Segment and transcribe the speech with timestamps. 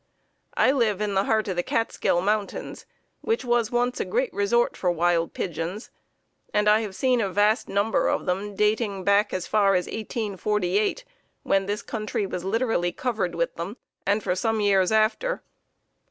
[0.57, 2.87] I live in the heart of the Catskill Mountains,
[3.21, 5.91] which was once a great resort for wild pigeons,
[6.51, 11.05] and I have seen a vast number of them, dating back as far as 1848,
[11.43, 15.43] when this country was literally covered with them, and for some years after.